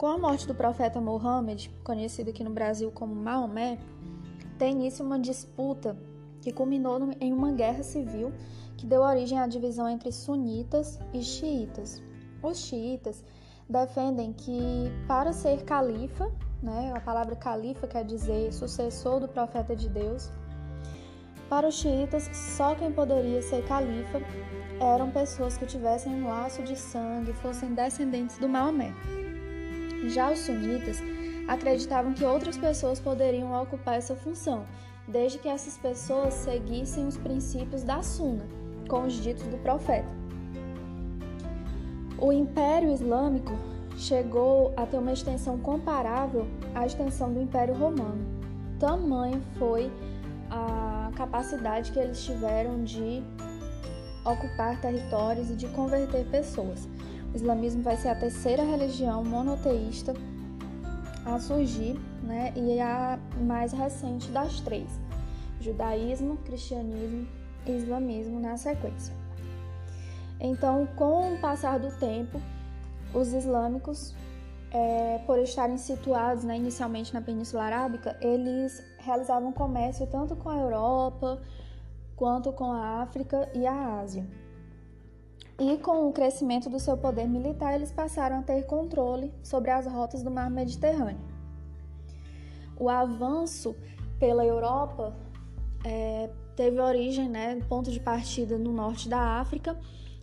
Com 0.00 0.06
a 0.06 0.16
morte 0.16 0.46
do 0.46 0.54
profeta 0.54 0.98
Mohammed, 0.98 1.70
conhecido 1.84 2.30
aqui 2.30 2.42
no 2.42 2.48
Brasil 2.48 2.90
como 2.90 3.14
Maomé, 3.14 3.78
tem 4.58 4.72
início 4.72 5.04
uma 5.04 5.18
disputa 5.18 5.94
que 6.40 6.50
culminou 6.50 7.10
em 7.20 7.34
uma 7.34 7.52
guerra 7.52 7.82
civil 7.82 8.32
que 8.78 8.86
deu 8.86 9.02
origem 9.02 9.38
à 9.38 9.46
divisão 9.46 9.86
entre 9.86 10.10
sunitas 10.10 10.98
e 11.12 11.22
xiitas. 11.22 12.02
Os 12.42 12.60
xiitas 12.60 13.22
defendem 13.68 14.32
que 14.32 14.90
para 15.06 15.34
ser 15.34 15.64
califa, 15.64 16.32
né, 16.62 16.94
a 16.96 17.00
palavra 17.00 17.36
califa 17.36 17.86
quer 17.86 18.02
dizer 18.02 18.54
sucessor 18.54 19.20
do 19.20 19.28
profeta 19.28 19.76
de 19.76 19.86
Deus, 19.86 20.30
para 21.50 21.68
os 21.68 21.74
xiitas 21.74 22.30
só 22.32 22.74
quem 22.74 22.90
poderia 22.90 23.42
ser 23.42 23.66
califa 23.66 24.18
eram 24.80 25.10
pessoas 25.10 25.58
que 25.58 25.66
tivessem 25.66 26.10
um 26.10 26.26
laço 26.26 26.62
de 26.62 26.74
sangue, 26.74 27.34
fossem 27.34 27.74
descendentes 27.74 28.38
do 28.38 28.48
Maomé. 28.48 28.94
Já 30.08 30.30
os 30.30 30.38
sunitas 30.40 30.98
acreditavam 31.46 32.12
que 32.12 32.24
outras 32.24 32.56
pessoas 32.56 33.00
poderiam 33.00 33.52
ocupar 33.60 33.96
essa 33.96 34.14
função, 34.14 34.64
desde 35.06 35.38
que 35.38 35.48
essas 35.48 35.76
pessoas 35.76 36.34
seguissem 36.34 37.06
os 37.06 37.16
princípios 37.16 37.82
da 37.82 38.02
Sunna, 38.02 38.46
com 38.88 39.02
os 39.02 39.14
ditos 39.14 39.46
do 39.46 39.58
profeta. 39.58 40.08
O 42.18 42.32
Império 42.32 42.92
Islâmico 42.92 43.52
chegou 43.96 44.72
a 44.76 44.86
ter 44.86 44.98
uma 44.98 45.12
extensão 45.12 45.58
comparável 45.58 46.46
à 46.74 46.86
extensão 46.86 47.32
do 47.32 47.40
Império 47.40 47.74
Romano. 47.74 48.24
Tamanho 48.78 49.42
foi 49.58 49.90
a 50.50 51.10
capacidade 51.14 51.92
que 51.92 51.98
eles 51.98 52.24
tiveram 52.24 52.82
de 52.82 53.22
ocupar 54.24 54.80
territórios 54.80 55.50
e 55.50 55.54
de 55.54 55.66
converter 55.68 56.24
pessoas. 56.26 56.88
O 57.32 57.36
islamismo 57.36 57.82
vai 57.82 57.96
ser 57.96 58.08
a 58.08 58.14
terceira 58.14 58.64
religião 58.64 59.24
monoteísta 59.24 60.14
a 61.24 61.38
surgir, 61.38 61.98
né, 62.22 62.52
e 62.56 62.80
a 62.80 63.18
mais 63.40 63.72
recente 63.72 64.30
das 64.30 64.60
três: 64.60 64.88
judaísmo, 65.60 66.36
cristianismo 66.38 67.26
e 67.66 67.72
islamismo 67.72 68.40
na 68.40 68.56
sequência. 68.56 69.14
Então, 70.40 70.88
com 70.96 71.34
o 71.34 71.38
passar 71.38 71.78
do 71.78 71.90
tempo, 71.98 72.40
os 73.12 73.32
islâmicos, 73.32 74.14
é, 74.72 75.18
por 75.26 75.38
estarem 75.38 75.76
situados 75.76 76.44
né, 76.44 76.56
inicialmente 76.56 77.12
na 77.12 77.20
Península 77.20 77.64
Arábica, 77.64 78.16
eles 78.20 78.82
realizavam 78.98 79.52
comércio 79.52 80.06
tanto 80.06 80.34
com 80.36 80.48
a 80.48 80.56
Europa 80.56 81.40
quanto 82.16 82.52
com 82.52 82.72
a 82.72 83.02
África 83.02 83.48
e 83.54 83.66
a 83.66 84.00
Ásia. 84.00 84.26
E 85.60 85.76
com 85.76 86.08
o 86.08 86.12
crescimento 86.12 86.70
do 86.70 86.80
seu 86.80 86.96
poder 86.96 87.28
militar, 87.28 87.74
eles 87.74 87.92
passaram 87.92 88.38
a 88.38 88.42
ter 88.42 88.62
controle 88.62 89.30
sobre 89.42 89.70
as 89.70 89.86
rotas 89.86 90.22
do 90.22 90.30
mar 90.30 90.50
Mediterrâneo. 90.50 91.20
O 92.78 92.88
avanço 92.88 93.76
pela 94.18 94.42
Europa 94.42 95.14
é, 95.84 96.30
teve 96.56 96.80
origem, 96.80 97.28
né, 97.28 97.60
ponto 97.68 97.90
de 97.90 98.00
partida 98.00 98.56
no 98.56 98.72
norte 98.72 99.06
da 99.06 99.38
África, 99.38 99.78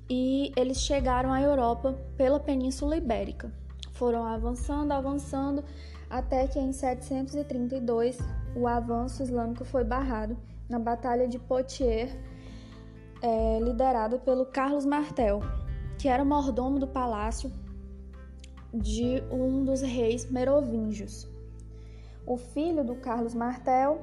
e 0.09 0.51
eles 0.57 0.81
chegaram 0.81 1.31
à 1.31 1.39
Europa 1.39 1.95
pela 2.17 2.39
Península 2.39 2.97
Ibérica. 2.97 3.51
Foram 3.91 4.25
avançando, 4.25 4.91
avançando, 4.91 5.63
até 6.09 6.47
que 6.47 6.57
em 6.57 6.73
732 6.73 8.17
o 8.55 8.65
avanço 8.65 9.21
islâmico 9.21 9.63
foi 9.65 9.83
barrado 9.83 10.35
na 10.67 10.79
Batalha 10.79 11.27
de 11.27 11.37
Poitiers 11.37 12.11
é, 13.21 13.59
liderada 13.59 14.17
pelo 14.19 14.45
Carlos 14.45 14.85
Martel, 14.85 15.41
que 15.97 16.07
era 16.07 16.23
mordomo 16.23 16.79
do 16.79 16.87
palácio 16.87 17.51
de 18.73 19.23
um 19.31 19.63
dos 19.63 19.81
reis 19.81 20.29
merovingios. 20.29 21.27
O 22.25 22.37
filho 22.37 22.83
do 22.83 22.95
Carlos 22.95 23.33
Martel 23.33 24.01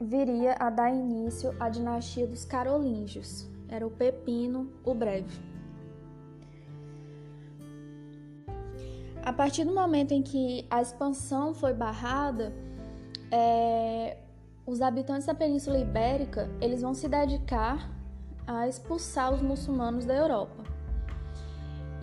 viria 0.00 0.54
a 0.58 0.70
dar 0.70 0.90
início 0.90 1.54
à 1.60 1.68
dinastia 1.68 2.26
dos 2.26 2.44
carolíngios. 2.44 3.46
Era 3.68 3.86
o 3.86 3.90
Pepino 3.90 4.70
o 4.84 4.94
Breve. 4.94 5.38
A 9.22 9.32
partir 9.32 9.64
do 9.64 9.74
momento 9.74 10.12
em 10.12 10.22
que 10.22 10.66
a 10.70 10.80
expansão 10.80 11.52
foi 11.52 11.74
barrada, 11.74 12.50
é, 13.30 14.16
os 14.66 14.80
habitantes 14.80 15.26
da 15.26 15.34
Península 15.34 15.78
Ibérica 15.78 16.48
eles 16.62 16.80
vão 16.80 16.94
se 16.94 17.06
dedicar 17.08 17.97
a 18.48 18.66
expulsar 18.66 19.32
os 19.32 19.42
muçulmanos 19.42 20.06
da 20.06 20.14
Europa. 20.14 20.64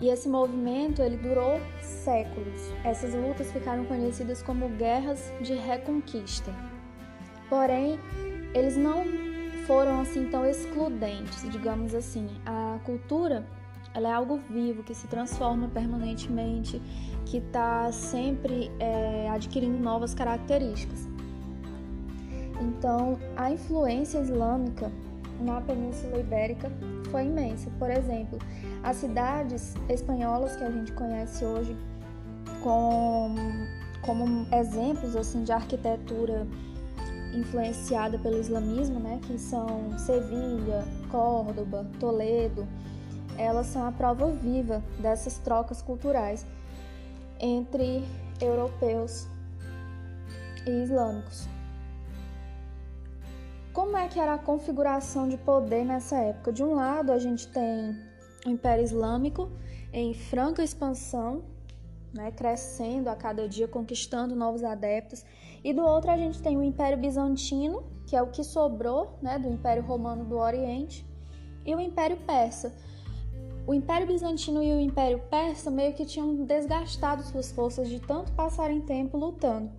E 0.00 0.08
esse 0.08 0.28
movimento 0.28 1.02
ele 1.02 1.16
durou 1.16 1.60
séculos. 1.82 2.70
Essas 2.84 3.14
lutas 3.14 3.50
ficaram 3.50 3.84
conhecidas 3.84 4.42
como 4.42 4.68
guerras 4.68 5.32
de 5.40 5.54
reconquista. 5.54 6.54
Porém, 7.48 7.98
eles 8.54 8.76
não 8.76 9.04
foram 9.66 10.00
assim 10.00 10.28
tão 10.30 10.46
excludentes, 10.46 11.42
digamos 11.50 11.94
assim. 11.94 12.28
A 12.46 12.78
cultura 12.84 13.44
ela 13.92 14.10
é 14.10 14.12
algo 14.12 14.36
vivo 14.36 14.82
que 14.82 14.94
se 14.94 15.08
transforma 15.08 15.68
permanentemente, 15.68 16.80
que 17.24 17.38
está 17.38 17.90
sempre 17.90 18.70
é, 18.78 19.28
adquirindo 19.30 19.82
novas 19.82 20.14
características. 20.14 21.08
Então, 22.60 23.18
a 23.34 23.50
influência 23.50 24.18
islâmica 24.18 24.92
na 25.40 25.60
Península 25.60 26.18
Ibérica 26.18 26.70
foi 27.10 27.24
imensa. 27.24 27.70
Por 27.78 27.90
exemplo, 27.90 28.38
as 28.82 28.96
cidades 28.96 29.74
espanholas 29.88 30.56
que 30.56 30.64
a 30.64 30.70
gente 30.70 30.92
conhece 30.92 31.44
hoje 31.44 31.76
com, 32.62 33.34
como 34.02 34.46
exemplos 34.54 35.16
assim 35.16 35.44
de 35.44 35.52
arquitetura 35.52 36.46
influenciada 37.34 38.18
pelo 38.18 38.38
islamismo, 38.38 38.98
né, 38.98 39.20
que 39.26 39.38
são 39.38 39.98
Sevilha, 39.98 40.84
Córdoba, 41.10 41.86
Toledo, 42.00 42.66
elas 43.36 43.66
são 43.66 43.86
a 43.86 43.92
prova 43.92 44.30
viva 44.30 44.82
dessas 44.98 45.38
trocas 45.38 45.82
culturais 45.82 46.46
entre 47.38 48.02
europeus 48.40 49.28
e 50.66 50.82
islâmicos. 50.82 51.55
Como 53.76 53.94
é 53.94 54.08
que 54.08 54.18
era 54.18 54.32
a 54.32 54.38
configuração 54.38 55.28
de 55.28 55.36
poder 55.36 55.84
nessa 55.84 56.16
época? 56.16 56.50
De 56.50 56.64
um 56.64 56.72
lado, 56.72 57.12
a 57.12 57.18
gente 57.18 57.46
tem 57.48 57.94
o 58.46 58.48
Império 58.48 58.82
Islâmico 58.82 59.50
em 59.92 60.14
franca 60.14 60.64
expansão, 60.64 61.42
né, 62.10 62.30
crescendo 62.30 63.10
a 63.10 63.14
cada 63.14 63.46
dia, 63.46 63.68
conquistando 63.68 64.34
novos 64.34 64.64
adeptos, 64.64 65.26
e 65.62 65.74
do 65.74 65.82
outro 65.82 66.10
a 66.10 66.16
gente 66.16 66.40
tem 66.40 66.56
o 66.56 66.62
Império 66.62 66.96
Bizantino, 66.96 67.84
que 68.06 68.16
é 68.16 68.22
o 68.22 68.28
que 68.28 68.42
sobrou 68.42 69.18
né, 69.20 69.38
do 69.38 69.46
Império 69.46 69.82
Romano 69.82 70.24
do 70.24 70.38
Oriente, 70.38 71.04
e 71.62 71.74
o 71.74 71.78
Império 71.78 72.16
Persa. 72.26 72.74
O 73.66 73.74
Império 73.74 74.06
Bizantino 74.06 74.62
e 74.62 74.72
o 74.72 74.80
Império 74.80 75.20
Persa 75.30 75.70
meio 75.70 75.92
que 75.92 76.06
tinham 76.06 76.46
desgastado 76.46 77.22
suas 77.24 77.52
forças 77.52 77.90
de 77.90 78.00
tanto 78.00 78.32
passarem 78.32 78.80
tempo 78.80 79.18
lutando. 79.18 79.70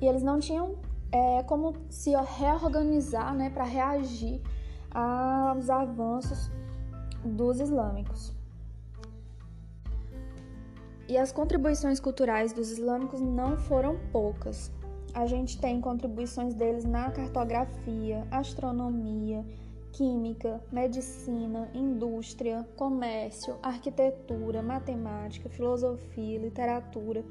E 0.00 0.06
eles 0.08 0.24
não 0.24 0.40
tinham 0.40 0.89
é 1.12 1.42
como 1.42 1.74
se 1.88 2.12
reorganizar 2.38 3.34
né, 3.34 3.50
para 3.50 3.64
reagir 3.64 4.40
aos 4.90 5.68
avanços 5.68 6.50
dos 7.24 7.60
islâmicos. 7.60 8.32
E 11.08 11.18
as 11.18 11.32
contribuições 11.32 11.98
culturais 11.98 12.52
dos 12.52 12.70
islâmicos 12.70 13.20
não 13.20 13.56
foram 13.56 13.98
poucas. 14.12 14.70
A 15.12 15.26
gente 15.26 15.60
tem 15.60 15.80
contribuições 15.80 16.54
deles 16.54 16.84
na 16.84 17.10
cartografia, 17.10 18.24
astronomia, 18.30 19.44
química, 19.92 20.62
medicina, 20.72 21.70
indústria, 21.74 22.66
comércio, 22.76 23.56
arquitetura, 23.62 24.62
matemática, 24.62 25.48
filosofia, 25.48 26.38
literatura, 26.38 27.24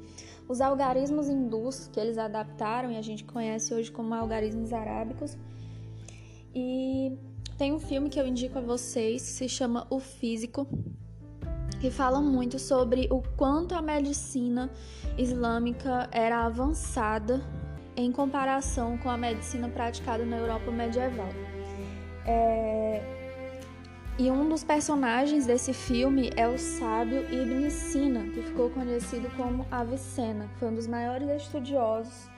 os 0.48 0.60
algarismos 0.60 1.28
hindus 1.28 1.88
que 1.88 1.98
eles 1.98 2.18
adaptaram 2.18 2.90
e 2.90 2.96
a 2.96 3.02
gente 3.02 3.24
conhece 3.24 3.72
hoje 3.74 3.90
como 3.90 4.14
algarismos 4.14 4.72
arábicos. 4.72 5.36
E 6.54 7.16
tem 7.56 7.72
um 7.72 7.78
filme 7.78 8.08
que 8.08 8.18
eu 8.18 8.26
indico 8.26 8.58
a 8.58 8.62
vocês, 8.62 9.22
se 9.22 9.48
chama 9.48 9.86
O 9.90 10.00
Físico, 10.00 10.66
que 11.80 11.90
fala 11.90 12.20
muito 12.20 12.58
sobre 12.58 13.08
o 13.10 13.22
quanto 13.36 13.74
a 13.74 13.80
medicina 13.80 14.70
islâmica 15.16 16.08
era 16.12 16.44
avançada 16.44 17.40
em 17.96 18.12
comparação 18.12 18.96
com 18.98 19.10
a 19.10 19.16
medicina 19.16 19.68
praticada 19.68 20.24
na 20.24 20.38
Europa 20.38 20.70
medieval. 20.70 21.28
É... 22.30 23.02
E 24.18 24.30
um 24.30 24.48
dos 24.48 24.62
personagens 24.62 25.46
desse 25.46 25.72
filme 25.72 26.30
é 26.36 26.46
o 26.46 26.58
sábio 26.58 27.22
Ibn 27.32 27.70
Sina, 27.70 28.20
que 28.32 28.42
ficou 28.42 28.68
conhecido 28.70 29.30
como 29.36 29.66
Avicena, 29.70 30.46
que 30.48 30.58
foi 30.58 30.68
um 30.68 30.74
dos 30.74 30.86
maiores 30.86 31.28
estudiosos 31.42 32.28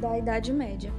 da 0.00 0.18
Idade 0.18 0.52
Média. 0.52 0.92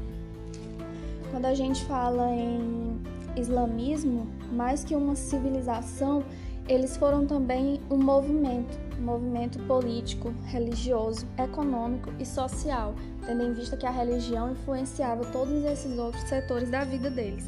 Quando 1.29 1.45
a 1.45 1.53
gente 1.53 1.85
fala 1.85 2.29
em 2.31 2.99
islamismo, 3.35 4.27
mais 4.51 4.83
que 4.83 4.95
uma 4.95 5.15
civilização, 5.15 6.23
eles 6.67 6.95
foram 6.97 7.25
também 7.25 7.81
um 7.89 7.97
movimento, 7.97 8.77
um 8.99 9.03
movimento 9.03 9.59
político, 9.63 10.33
religioso, 10.45 11.27
econômico 11.37 12.11
e 12.19 12.25
social, 12.25 12.93
tendo 13.25 13.43
em 13.43 13.53
vista 13.53 13.75
que 13.75 13.85
a 13.85 13.91
religião 13.91 14.51
influenciava 14.51 15.25
todos 15.25 15.63
esses 15.63 15.97
outros 15.97 16.23
setores 16.23 16.69
da 16.69 16.83
vida 16.83 17.09
deles. 17.09 17.47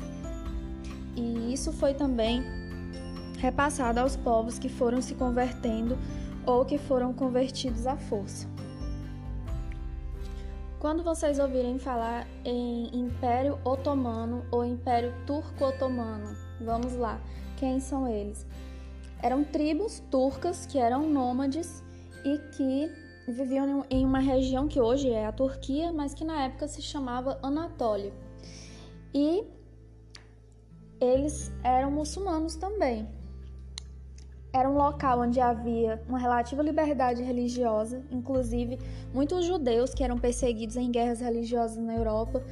E 1.15 1.53
isso 1.53 1.71
foi 1.71 1.93
também 1.93 2.43
repassado 3.39 3.99
aos 3.99 4.15
povos 4.15 4.57
que 4.57 4.69
foram 4.69 5.01
se 5.01 5.15
convertendo 5.15 5.97
ou 6.45 6.65
que 6.65 6.77
foram 6.77 7.13
convertidos 7.13 7.85
à 7.85 7.95
força. 7.95 8.47
Quando 10.79 11.01
vocês 11.01 11.39
ouvirem 11.39 11.79
falar 11.79 12.27
em 12.43 12.89
Império 12.93 13.57
Otomano 13.63 14.43
ou 14.51 14.65
Império 14.65 15.13
Turco-Otomano, 15.25 16.35
vamos 16.59 16.95
lá, 16.95 17.21
quem 17.55 17.79
são 17.79 18.05
eles? 18.05 18.45
Eram 19.23 19.41
tribos 19.41 20.03
turcas 20.11 20.65
que 20.65 20.77
eram 20.77 21.09
nômades 21.09 21.81
e 22.25 22.37
que 22.57 22.91
viviam 23.25 23.85
em 23.89 24.05
uma 24.05 24.19
região 24.19 24.67
que 24.67 24.81
hoje 24.81 25.09
é 25.09 25.25
a 25.25 25.31
Turquia, 25.31 25.93
mas 25.93 26.13
que 26.13 26.25
na 26.25 26.43
época 26.43 26.67
se 26.67 26.81
chamava 26.81 27.39
Anatólia. 27.41 28.11
E 29.13 29.45
eles 30.99 31.53
eram 31.63 31.89
muçulmanos 31.89 32.57
também. 32.57 33.07
Era 34.51 34.69
um 34.69 34.75
local 34.75 35.21
onde 35.21 35.39
havia 35.39 36.03
uma 36.05 36.19
relativa 36.19 36.61
liberdade 36.61 37.23
religiosa, 37.23 38.03
inclusive 38.11 38.77
muitos 39.13 39.45
judeus 39.45 39.93
que 39.93 40.03
eram 40.03 40.19
perseguidos 40.19 40.75
em 40.75 40.91
guerras 40.91 41.21
religiosas 41.21 41.77
na 41.77 41.95
Europa, 41.95 42.43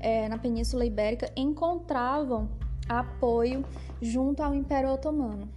é, 0.00 0.28
na 0.28 0.38
Península 0.38 0.84
Ibérica, 0.84 1.30
encontravam 1.36 2.48
apoio 2.88 3.64
junto 4.02 4.42
ao 4.42 4.52
Império 4.52 4.90
Otomano. 4.90 5.48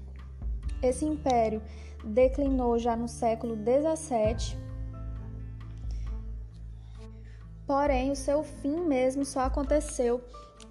Esse 0.82 1.06
império 1.06 1.62
declinou 2.04 2.80
já 2.80 2.96
no 2.96 3.08
século 3.08 3.56
XVII, 3.56 4.58
porém 7.68 8.12
o 8.12 8.16
seu 8.16 8.44
fim 8.44 8.80
mesmo 8.82 9.26
só 9.26 9.42
aconteceu 9.42 10.22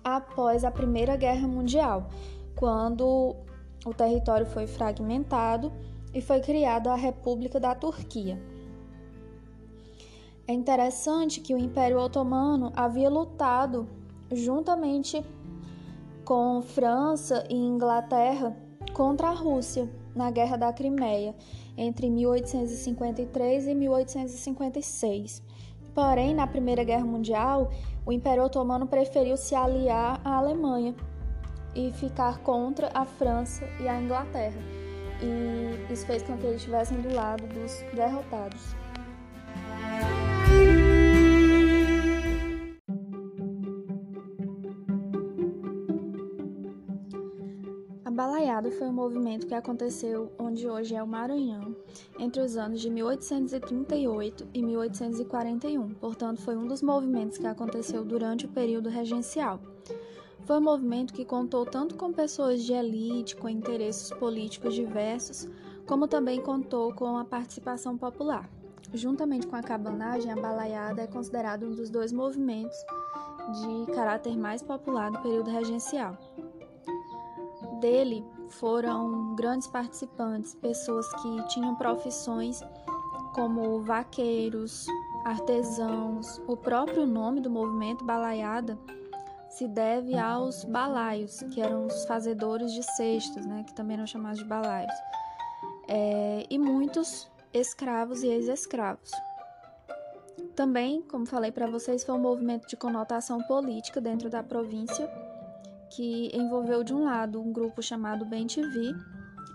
após 0.02 0.64
a 0.64 0.70
Primeira 0.70 1.16
Guerra 1.16 1.46
Mundial, 1.46 2.08
quando 2.56 3.36
o 3.84 3.94
território 3.94 4.46
foi 4.46 4.66
fragmentado 4.66 5.72
e 6.14 6.20
foi 6.20 6.40
criada 6.40 6.92
a 6.92 6.96
República 6.96 7.60
da 7.60 7.74
Turquia. 7.74 8.40
É 10.46 10.52
interessante 10.52 11.40
que 11.40 11.54
o 11.54 11.58
Império 11.58 11.98
Otomano 11.98 12.72
havia 12.74 13.10
lutado 13.10 13.86
juntamente 14.32 15.22
com 16.24 16.62
França 16.62 17.46
e 17.50 17.54
Inglaterra 17.54 18.56
contra 18.98 19.28
a 19.28 19.32
Rússia 19.32 19.88
na 20.12 20.28
Guerra 20.28 20.56
da 20.56 20.72
Crimeia, 20.72 21.32
entre 21.76 22.10
1853 22.10 23.68
e 23.68 23.74
1856. 23.76 25.40
Porém, 25.94 26.34
na 26.34 26.48
Primeira 26.48 26.82
Guerra 26.82 27.04
Mundial, 27.04 27.70
o 28.04 28.12
Império 28.12 28.42
Otomano 28.42 28.88
preferiu 28.88 29.36
se 29.36 29.54
aliar 29.54 30.20
à 30.24 30.34
Alemanha 30.38 30.96
e 31.76 31.92
ficar 31.92 32.38
contra 32.38 32.90
a 32.92 33.04
França 33.04 33.64
e 33.80 33.86
a 33.86 34.00
Inglaterra. 34.00 34.60
E 35.22 35.92
isso 35.92 36.04
fez 36.04 36.24
com 36.24 36.36
que 36.36 36.46
eles 36.46 36.56
estivessem 36.56 37.00
do 37.00 37.14
lado 37.14 37.46
dos 37.46 37.80
derrotados. 37.94 38.74
Foi 48.70 48.86
um 48.86 48.92
movimento 48.92 49.46
que 49.46 49.54
aconteceu 49.54 50.30
onde 50.38 50.68
hoje 50.68 50.94
é 50.94 51.02
o 51.02 51.06
Maranhão, 51.06 51.74
entre 52.18 52.42
os 52.42 52.56
anos 52.56 52.80
de 52.80 52.90
1838 52.90 54.46
e 54.52 54.62
1841, 54.62 55.94
portanto, 55.94 56.42
foi 56.42 56.54
um 56.54 56.66
dos 56.66 56.82
movimentos 56.82 57.38
que 57.38 57.46
aconteceu 57.46 58.04
durante 58.04 58.44
o 58.44 58.48
período 58.48 58.90
regencial. 58.90 59.58
Foi 60.44 60.58
um 60.58 60.62
movimento 60.62 61.14
que 61.14 61.24
contou 61.24 61.64
tanto 61.64 61.94
com 61.94 62.12
pessoas 62.12 62.62
de 62.62 62.72
elite, 62.72 63.36
com 63.36 63.48
interesses 63.48 64.10
políticos 64.10 64.74
diversos, 64.74 65.48
como 65.86 66.06
também 66.06 66.40
contou 66.40 66.92
com 66.92 67.16
a 67.16 67.24
participação 67.24 67.96
popular. 67.96 68.50
Juntamente 68.92 69.46
com 69.46 69.56
a 69.56 69.62
cabanagem, 69.62 70.30
a 70.30 70.36
balaiada 70.36 71.02
é 71.02 71.06
considerado 71.06 71.66
um 71.66 71.70
dos 71.70 71.88
dois 71.88 72.12
movimentos 72.12 72.76
de 73.62 73.92
caráter 73.92 74.36
mais 74.36 74.62
popular 74.62 75.10
do 75.10 75.20
período 75.20 75.50
regencial 75.50 76.16
dele 77.78 78.24
foram 78.48 79.34
grandes 79.34 79.66
participantes, 79.66 80.54
pessoas 80.54 81.06
que 81.22 81.48
tinham 81.48 81.74
profissões 81.76 82.62
como 83.34 83.80
vaqueiros, 83.82 84.86
artesãos. 85.24 86.40
O 86.46 86.56
próprio 86.56 87.06
nome 87.06 87.40
do 87.40 87.50
movimento 87.50 88.04
balaiada 88.04 88.78
se 89.50 89.66
deve 89.66 90.16
aos 90.16 90.64
balaios, 90.64 91.40
que 91.52 91.60
eram 91.60 91.86
os 91.86 92.04
fazedores 92.04 92.72
de 92.72 92.82
cestos, 92.96 93.44
né, 93.46 93.64
que 93.66 93.74
também 93.74 93.96
eram 93.96 94.06
chamados 94.06 94.38
de 94.38 94.44
balaios, 94.44 94.92
é, 95.88 96.46
e 96.48 96.58
muitos 96.58 97.30
escravos 97.52 98.22
e 98.22 98.28
ex-escravos. 98.28 99.10
Também, 100.54 101.02
como 101.02 101.24
falei 101.24 101.50
para 101.50 101.66
vocês, 101.66 102.04
foi 102.04 102.14
um 102.14 102.20
movimento 102.20 102.66
de 102.68 102.76
conotação 102.76 103.42
política 103.44 104.00
dentro 104.00 104.28
da 104.28 104.42
província 104.42 105.08
que 105.90 106.30
envolveu 106.34 106.82
de 106.84 106.94
um 106.94 107.04
lado 107.04 107.40
um 107.40 107.52
grupo 107.52 107.82
chamado 107.82 108.24
Ben 108.24 108.46
TV 108.46 108.94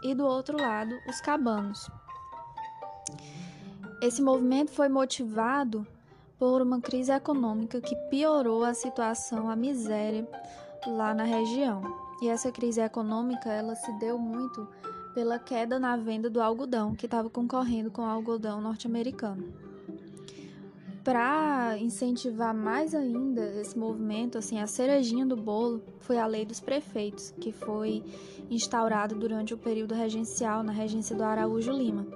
e 0.04 0.14
do 0.14 0.26
outro 0.26 0.60
lado 0.60 0.96
os 1.08 1.22
cabanos. 1.22 1.90
Esse 4.02 4.22
movimento 4.22 4.72
foi 4.72 4.90
motivado 4.90 5.88
por 6.38 6.62
uma 6.62 6.82
crise 6.82 7.12
econômica 7.12 7.80
que 7.80 7.96
piorou 8.10 8.64
a 8.64 8.74
situação, 8.74 9.50
a 9.50 9.56
miséria 9.56 10.28
lá 10.86 11.14
na 11.14 11.24
região. 11.24 11.82
E 12.22 12.28
essa 12.28 12.52
crise 12.52 12.82
econômica 12.82 13.50
ela 13.50 13.76
se 13.76 13.92
deu 14.00 14.18
muito 14.18 14.68
pela 15.14 15.40
queda 15.40 15.80
na 15.80 15.96
venda 15.96 16.30
do 16.30 16.42
algodão, 16.42 16.96
que 16.96 17.06
estava 17.06 17.30
concorrendo 17.30 17.92
com 17.92 18.02
o 18.02 18.06
algodão 18.06 18.60
norte-americano 18.60 19.73
para 21.04 21.78
incentivar 21.80 22.54
mais 22.54 22.96
ainda 22.96 23.42
esse 23.60 23.78
movimento, 23.78 24.38
assim, 24.38 24.60
a 24.60 24.68
cerejinha 24.68 25.26
do 25.26 25.36
bolo 25.36 25.84
foi 26.00 26.18
a 26.18 26.26
lei 26.26 26.46
dos 26.46 26.62
prefeitos, 26.62 27.34
que 27.42 27.52
foi 27.52 28.02
instaurada 28.50 29.14
durante 29.14 29.54
o 29.54 29.58
período 29.58 29.94
regencial 29.94 30.64
na 30.64 30.72
regência 30.72 31.16
do 31.16 31.24
Araújo 31.24 31.72
Lima, 31.74 32.08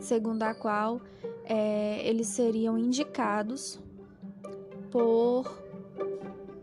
segundo 0.00 0.44
a 0.44 0.54
qual 0.54 1.00
é, 1.44 2.06
eles 2.08 2.28
seriam 2.28 2.78
indicados 2.78 3.80
por 4.90 5.44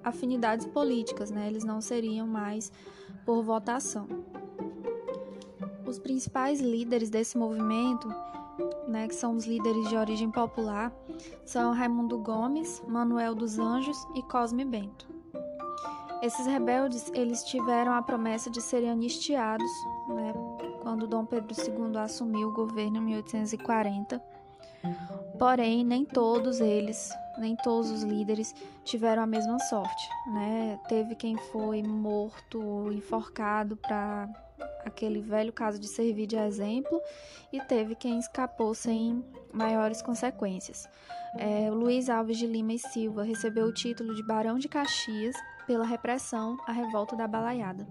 afinidades 0.01 0.65
políticas, 0.67 1.29
né? 1.29 1.47
Eles 1.47 1.65
não 1.65 1.81
seriam 1.81 2.25
mais 2.25 2.71
por 3.25 3.43
votação. 3.43 4.07
Os 5.85 5.99
principais 5.99 6.61
líderes 6.61 7.09
desse 7.09 7.37
movimento 7.37 8.07
né, 8.87 9.07
que 9.07 9.15
são 9.15 9.35
os 9.35 9.45
líderes 9.45 9.89
de 9.89 9.95
origem 9.95 10.31
popular, 10.31 10.91
são 11.45 11.73
Raimundo 11.73 12.17
Gomes, 12.17 12.81
Manuel 12.87 13.35
dos 13.35 13.59
Anjos 13.59 13.97
e 14.15 14.21
Cosme 14.23 14.65
Bento. 14.65 15.07
Esses 16.21 16.45
rebeldes, 16.45 17.11
eles 17.13 17.43
tiveram 17.43 17.93
a 17.93 18.01
promessa 18.01 18.49
de 18.49 18.61
serem 18.61 18.89
anistiados, 18.89 19.69
né, 20.07 20.33
quando 20.81 21.07
Dom 21.07 21.25
Pedro 21.25 21.53
II 21.53 21.97
assumiu 21.97 22.49
o 22.49 22.53
governo 22.53 22.97
em 22.97 23.01
1840. 23.01 24.21
Porém, 25.37 25.83
nem 25.83 26.05
todos 26.05 26.59
eles, 26.59 27.11
nem 27.37 27.55
todos 27.55 27.91
os 27.91 28.03
líderes 28.03 28.55
tiveram 28.83 29.23
a 29.23 29.27
mesma 29.27 29.59
sorte, 29.59 30.09
né? 30.27 30.79
Teve 30.87 31.15
quem 31.15 31.35
foi 31.51 31.83
morto 31.83 32.63
ou 32.63 32.91
enforcado 32.91 33.75
para 33.75 34.29
aquele 34.85 35.19
velho 35.19 35.51
caso 35.51 35.79
de 35.79 35.87
servir 35.87 36.27
de 36.27 36.37
exemplo 36.37 37.01
e 37.51 37.59
teve 37.61 37.95
quem 37.95 38.19
escapou 38.19 38.73
sem 38.73 39.23
maiores 39.51 40.01
consequências. 40.01 40.87
É, 41.37 41.69
Luiz 41.69 42.09
Alves 42.09 42.37
de 42.37 42.47
Lima 42.47 42.73
e 42.73 42.79
Silva 42.79 43.23
recebeu 43.23 43.65
o 43.65 43.73
título 43.73 44.13
de 44.15 44.23
Barão 44.23 44.57
de 44.57 44.69
Caxias 44.69 45.35
pela 45.67 45.85
repressão 45.85 46.57
à 46.67 46.71
revolta 46.71 47.15
da 47.15 47.27
Balaiada. 47.27 47.87